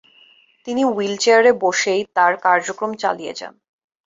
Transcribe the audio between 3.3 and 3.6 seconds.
যান।